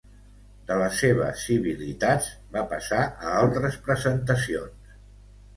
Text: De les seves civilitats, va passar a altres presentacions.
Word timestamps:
De 0.69 0.77
les 0.83 0.95
seves 1.01 1.43
civilitats, 1.49 2.29
va 2.57 2.63
passar 2.73 3.05
a 3.05 3.37
altres 3.43 3.79
presentacions. 3.89 4.99